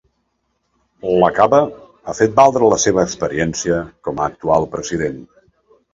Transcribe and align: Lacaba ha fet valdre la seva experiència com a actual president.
Lacaba 1.23 1.59
ha 1.67 2.15
fet 2.21 2.33
valdre 2.41 2.71
la 2.73 2.79
seva 2.85 3.03
experiència 3.11 3.79
com 4.09 4.19
a 4.23 4.29
actual 4.35 4.67
president. 4.77 5.25